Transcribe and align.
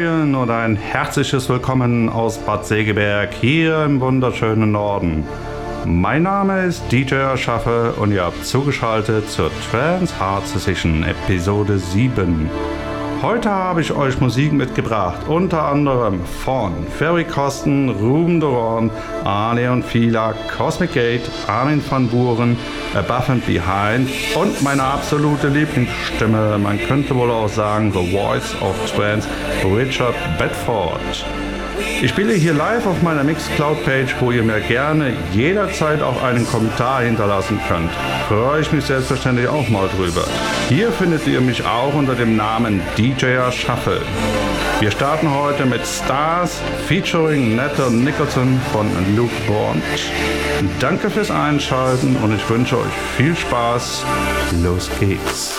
Morgen 0.00 0.34
und 0.34 0.50
ein 0.50 0.76
herzliches 0.76 1.50
Willkommen 1.50 2.08
aus 2.08 2.38
Bad 2.38 2.64
Segeberg 2.64 3.34
hier 3.34 3.84
im 3.84 4.00
wunderschönen 4.00 4.72
Norden. 4.72 5.26
Mein 5.84 6.22
Name 6.22 6.64
ist 6.64 6.90
DJ 6.90 7.36
Schaffe 7.36 7.92
und 7.98 8.10
ihr 8.10 8.24
habt 8.24 8.46
zugeschaltet 8.46 9.28
zur 9.28 9.50
Trans 9.70 10.18
Hard 10.18 10.46
Session 10.46 11.04
Episode 11.04 11.78
7. 11.78 12.48
Heute 13.22 13.50
habe 13.50 13.82
ich 13.82 13.92
euch 13.92 14.18
Musik 14.18 14.54
mitgebracht, 14.54 15.28
unter 15.28 15.64
anderem 15.64 16.24
von 16.24 16.72
Ferry 16.98 17.24
Kosten, 17.24 17.90
Ruben 17.90 18.40
Doron, 18.40 18.90
Arne 19.24 19.70
und 19.70 19.84
Fila, 19.84 20.32
Cosmic 20.56 20.94
Gate, 20.94 21.30
Armin 21.46 21.82
van 21.86 22.08
Buren, 22.08 22.56
Above 22.94 23.32
and 23.32 23.46
Behind 23.46 24.08
und 24.34 24.62
meine 24.62 24.82
absolute 24.82 25.48
Lieblingsstimme, 25.48 26.56
man 26.56 26.80
könnte 26.80 27.14
wohl 27.14 27.30
auch 27.30 27.50
sagen 27.50 27.92
The 27.92 28.10
Voice 28.10 28.54
of 28.62 28.74
Trance, 28.90 29.28
Richard 29.64 30.14
Bedford. 30.38 31.22
Ich 32.02 32.10
spiele 32.10 32.32
hier 32.32 32.54
live 32.54 32.86
auf 32.86 33.02
meiner 33.02 33.24
Mixcloud-Page, 33.24 34.16
wo 34.20 34.30
ihr 34.30 34.42
mir 34.42 34.60
gerne 34.60 35.14
jederzeit 35.32 36.02
auch 36.02 36.22
einen 36.22 36.46
Kommentar 36.46 37.02
hinterlassen 37.02 37.60
könnt. 37.68 37.90
Freue 38.28 38.60
ich 38.60 38.72
mich 38.72 38.84
selbstverständlich 38.84 39.48
auch 39.48 39.68
mal 39.68 39.88
drüber. 39.88 40.24
Hier 40.68 40.92
findet 40.92 41.26
ihr 41.26 41.40
mich 41.40 41.64
auch 41.64 41.94
unter 41.94 42.14
dem 42.14 42.36
Namen 42.36 42.80
DJ 42.96 43.50
Shuffle. 43.50 44.02
Wir 44.80 44.90
starten 44.90 45.30
heute 45.30 45.66
mit 45.66 45.86
Stars 45.86 46.60
featuring 46.86 47.56
Netta 47.56 47.90
Nicholson 47.90 48.58
von 48.72 48.88
Luke 49.14 49.34
Bond. 49.46 49.82
Danke 50.78 51.10
fürs 51.10 51.30
Einschalten 51.30 52.16
und 52.16 52.34
ich 52.34 52.48
wünsche 52.48 52.78
euch 52.78 52.92
viel 53.16 53.36
Spaß. 53.36 54.04
Los 54.62 54.90
geht's. 54.98 55.58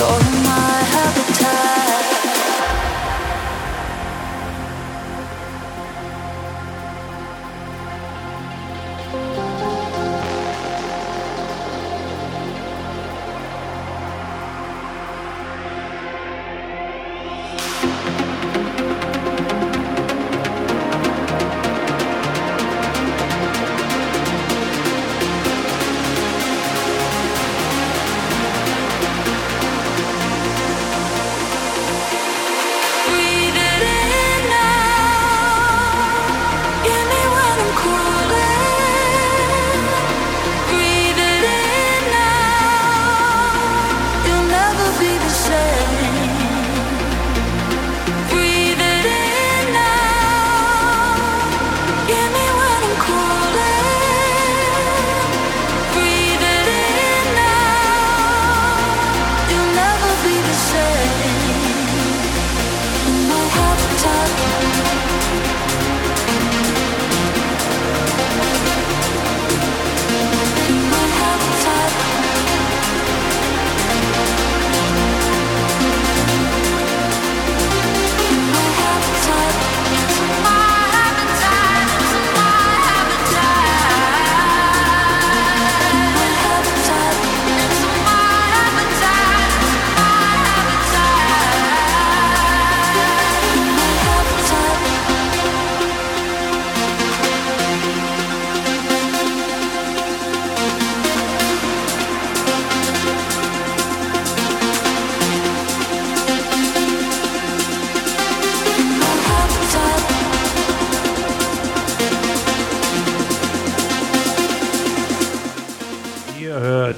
You're 0.00 0.29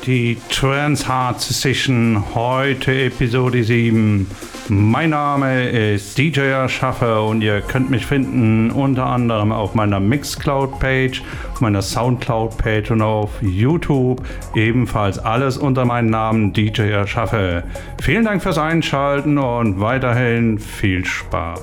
die 0.07 0.37
Trans 0.51 1.07
Hard 1.07 1.41
Session, 1.41 2.25
heute 2.35 2.93
Episode 3.05 3.63
7. 3.63 4.27
Mein 4.69 5.11
Name 5.11 5.69
ist 5.69 6.19
DJ 6.19 6.67
Schaffer 6.69 7.25
und 7.25 7.43
ihr 7.43 7.61
könnt 7.61 7.91
mich 7.91 8.07
finden 8.07 8.71
unter 8.71 9.07
anderem 9.07 9.53
auf 9.53 9.75
meiner 9.75 10.01
Mixcloud-Page, 10.01 11.23
meiner 11.61 11.83
Soundcloud-Page 11.83 12.91
und 12.91 13.03
auf 13.03 13.31
YouTube. 13.43 14.23
Ebenfalls 14.55 15.19
alles 15.19 15.57
unter 15.57 15.85
meinem 15.85 16.11
Namen 16.11 16.53
DJ 16.53 17.05
Schaffer. 17.07 17.63
Vielen 18.01 18.25
Dank 18.25 18.43
fürs 18.43 18.59
Einschalten 18.59 19.39
und 19.39 19.81
weiterhin 19.81 20.59
viel 20.59 21.05
Spaß. 21.05 21.61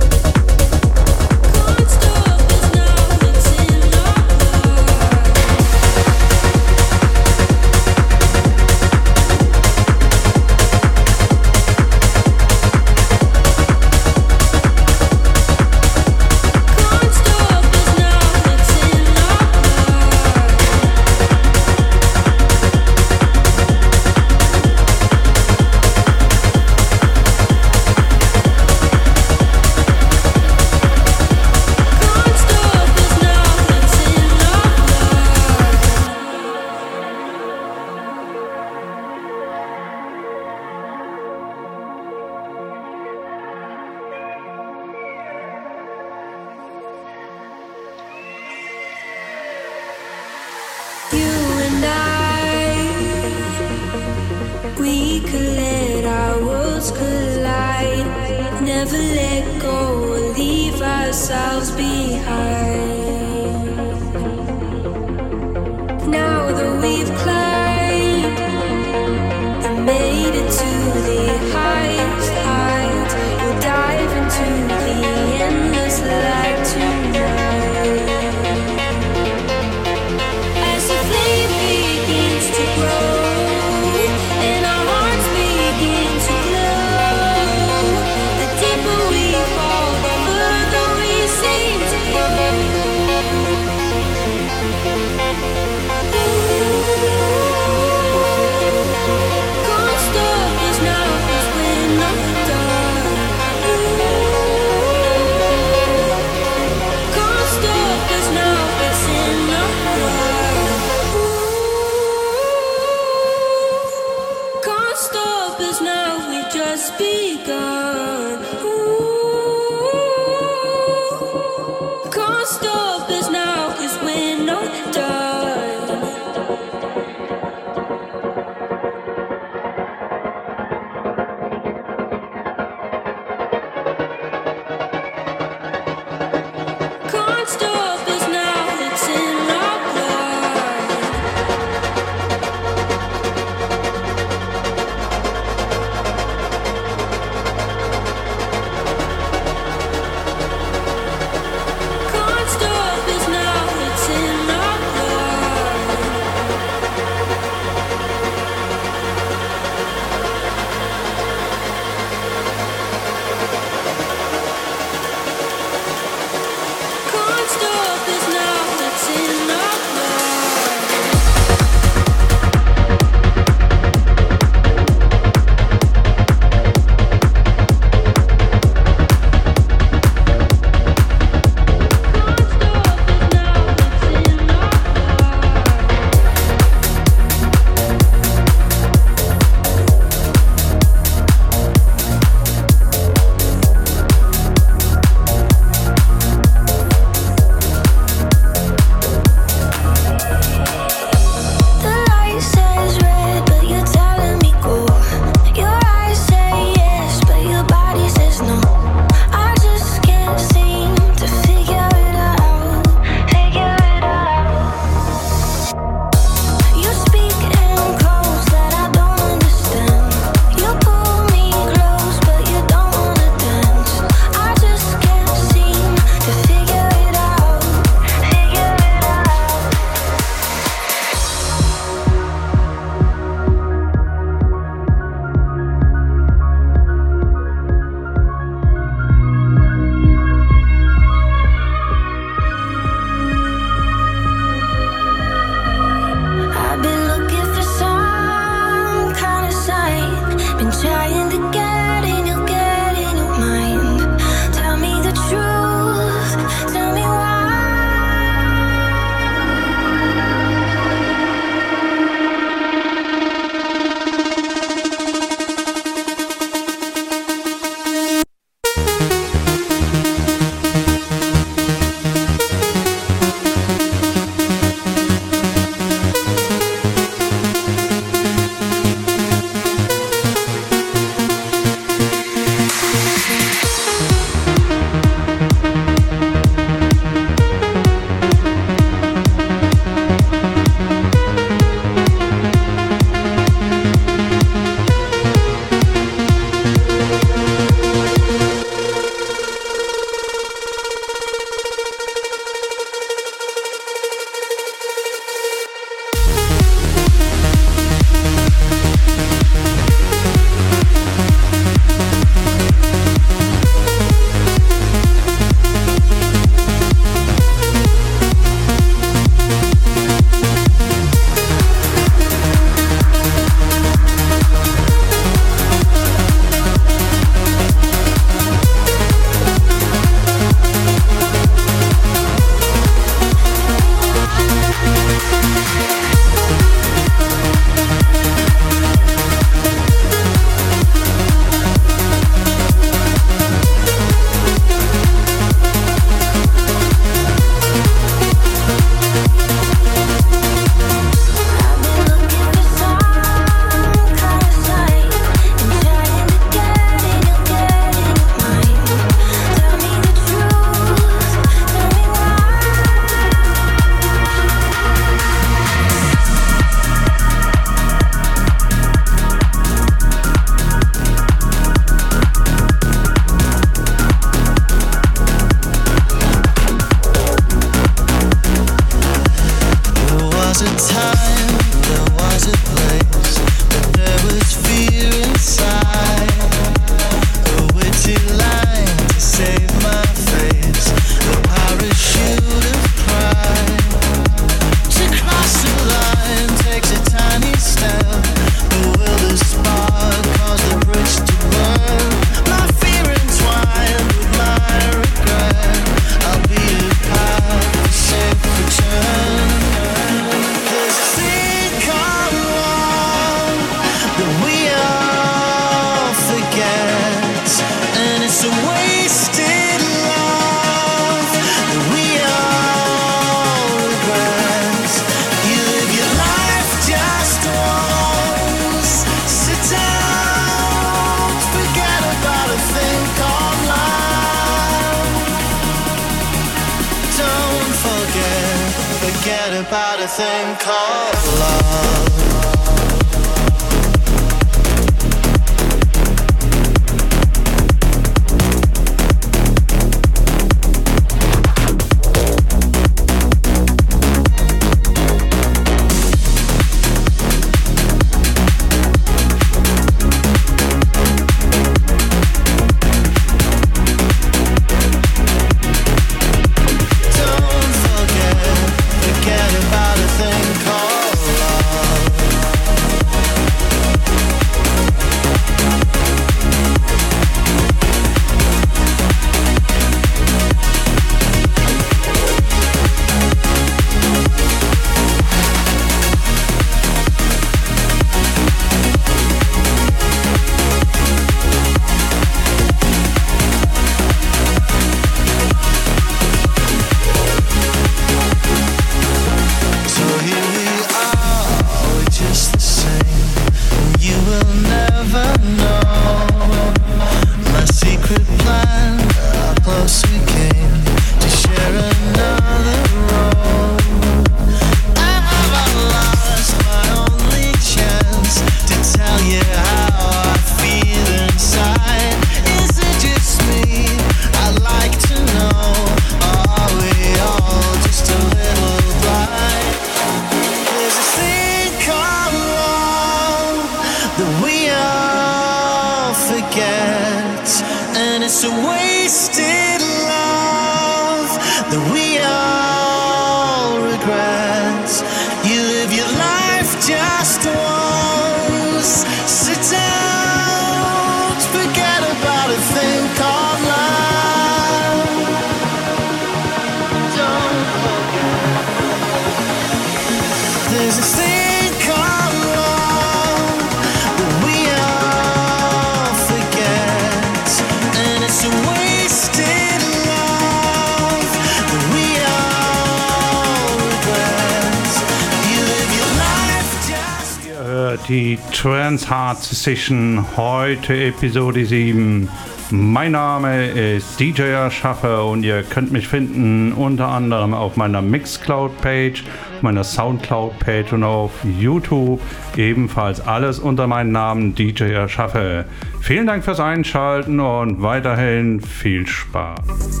Party 578.08 578.38
Trans 578.54 579.10
Heart 579.10 579.36
Session, 579.36 580.24
heute 580.34 580.96
Episode 580.96 581.66
7. 581.66 582.26
Mein 582.70 583.12
Name 583.12 583.66
ist 583.66 584.18
DJ 584.18 584.70
Schaffer 584.70 585.26
und 585.26 585.42
ihr 585.42 585.62
könnt 585.62 585.92
mich 585.92 586.08
finden 586.08 586.72
unter 586.72 587.08
anderem 587.08 587.52
auf 587.52 587.76
meiner 587.76 588.00
Mixcloud-Page, 588.00 589.24
meiner 589.60 589.84
Soundcloud-Page 589.84 590.94
und 590.94 591.04
auf 591.04 591.32
YouTube. 591.44 592.22
Ebenfalls 592.56 593.20
alles 593.20 593.58
unter 593.58 593.86
meinem 593.86 594.12
Namen 594.12 594.54
DJ 594.54 595.06
Schaffer. 595.06 595.66
Vielen 596.00 596.26
Dank 596.26 596.42
fürs 596.44 596.60
Einschalten 596.60 597.40
und 597.40 597.82
weiterhin 597.82 598.62
viel 598.62 599.06
Spaß. 599.06 600.00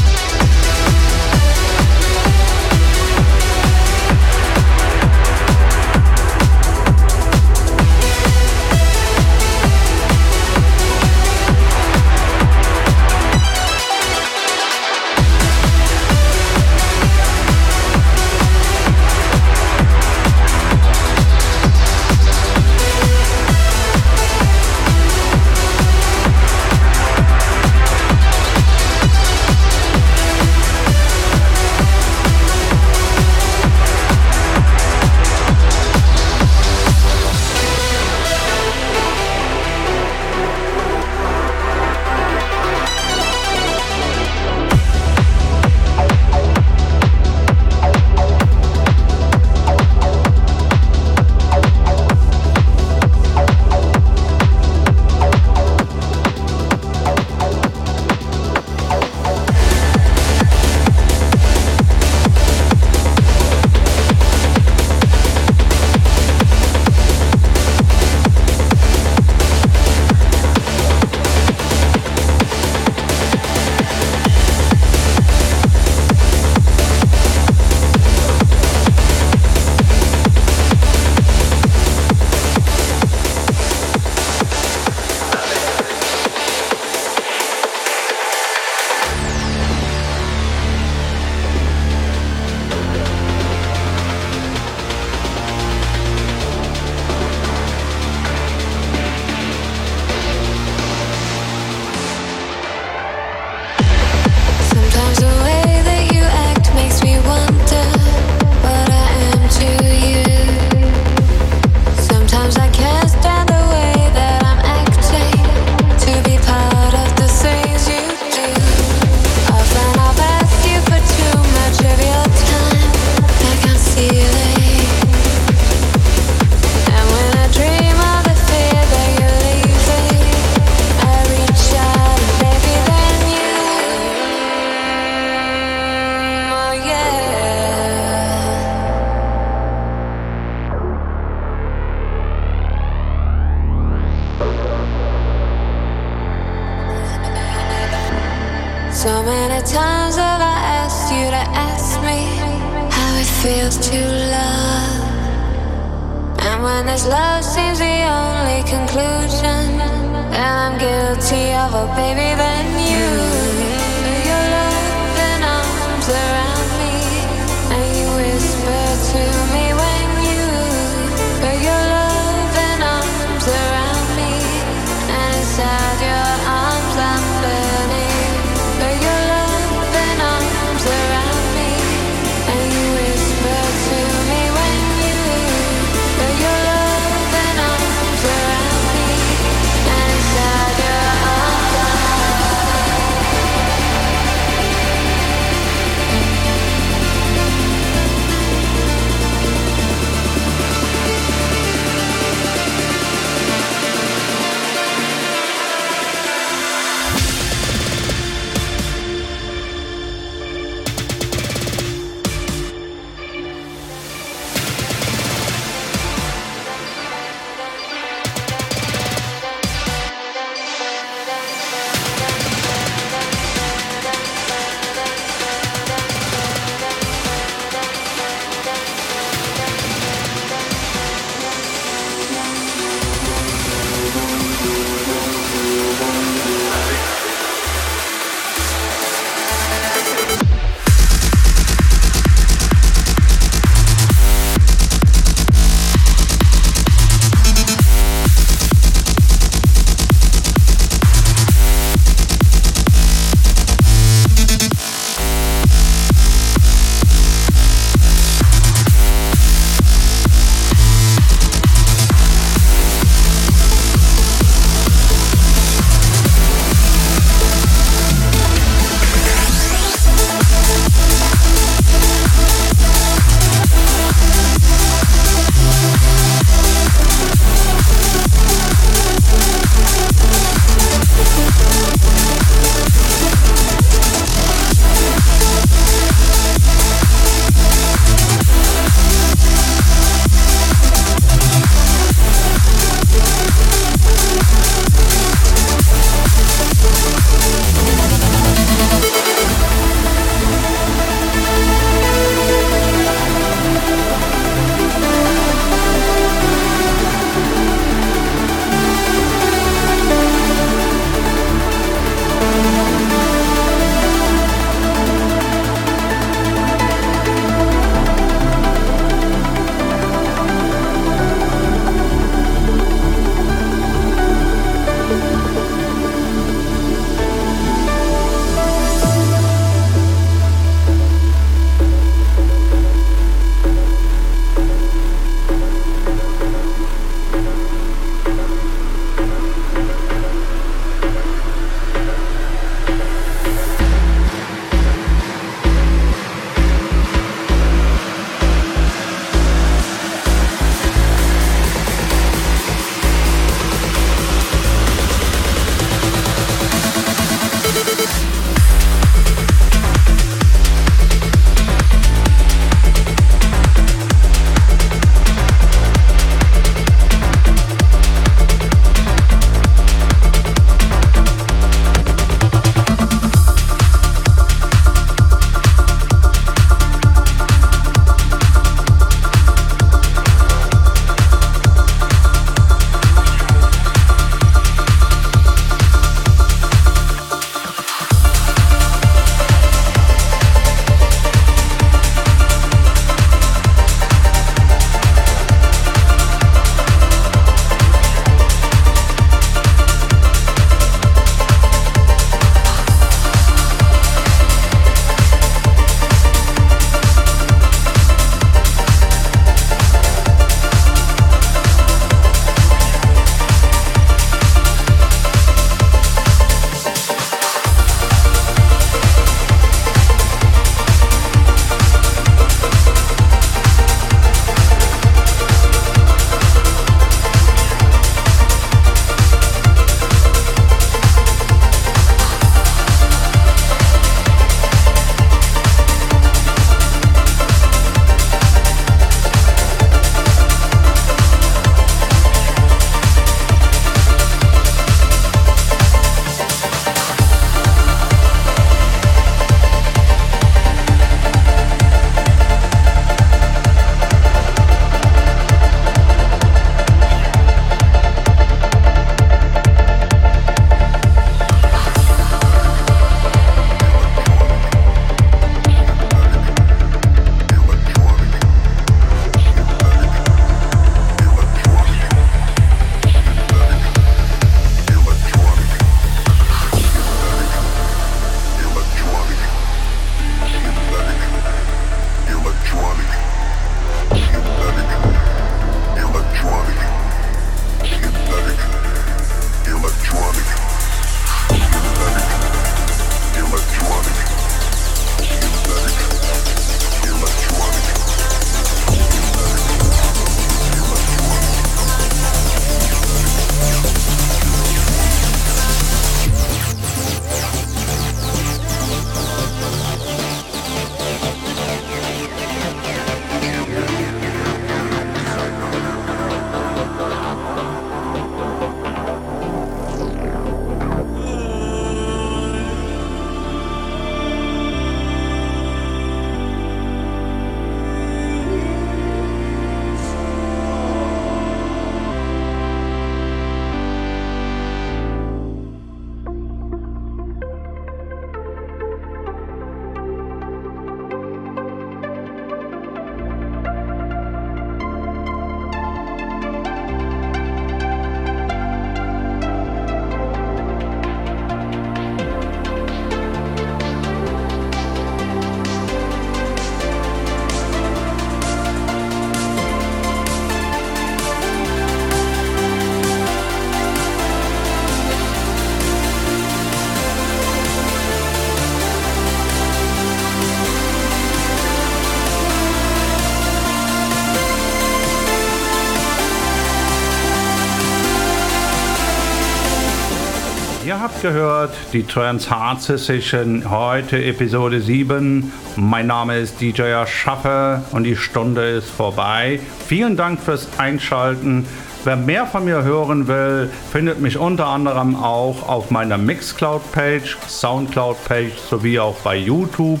Gehört 581.32 581.74
die 581.92 582.04
Trans 582.04 582.48
Hard 582.50 582.80
Session, 582.80 583.68
heute 583.68 584.24
Episode 584.24 584.80
7. 584.80 585.52
Mein 585.74 586.06
Name 586.06 586.38
ist 586.38 586.60
DJ 586.60 587.04
Schaffe 587.04 587.82
und 587.90 588.04
die 588.04 588.14
Stunde 588.14 588.62
ist 588.76 588.88
vorbei. 588.88 589.58
Vielen 589.88 590.16
Dank 590.16 590.40
fürs 590.40 590.68
Einschalten. 590.78 591.66
Wer 592.04 592.14
mehr 592.14 592.46
von 592.46 592.64
mir 592.64 592.84
hören 592.84 593.26
will, 593.26 593.68
findet 593.90 594.20
mich 594.20 594.38
unter 594.38 594.66
anderem 594.66 595.16
auch 595.16 595.68
auf 595.68 595.90
meiner 595.90 596.16
Mixcloud-Page, 596.16 597.38
Soundcloud-Page 597.48 598.56
sowie 598.70 599.00
auch 599.00 599.16
bei 599.24 599.34
YouTube 599.34 600.00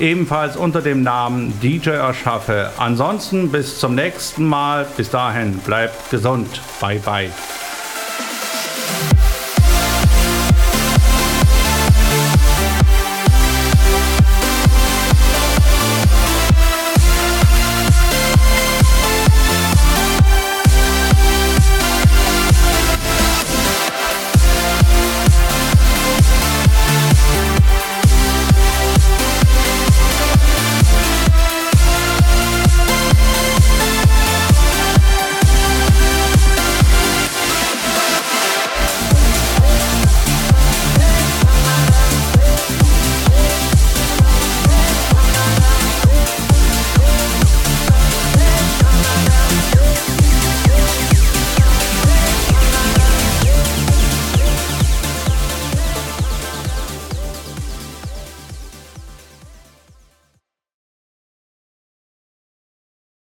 ebenfalls 0.00 0.56
unter 0.56 0.80
dem 0.80 1.02
Namen 1.02 1.52
DJ 1.60 1.90
Erschaffe. 1.90 2.70
Ansonsten 2.78 3.52
bis 3.52 3.78
zum 3.78 3.94
nächsten 3.94 4.46
Mal. 4.46 4.86
Bis 4.96 5.10
dahin 5.10 5.58
bleibt 5.58 6.08
gesund. 6.10 6.62
Bye 6.80 6.98
bye. 7.04 7.30